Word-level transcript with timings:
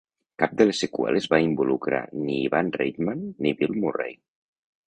Cap 0.43 0.53
de 0.61 0.65
les 0.67 0.79
seqüeles 0.83 1.27
va 1.33 1.39
involucrar 1.49 2.01
ni 2.23 2.39
Ivan 2.49 2.75
Reitman 2.81 3.25
ni 3.47 3.55
Bill 3.61 3.79
Murray. 3.85 4.21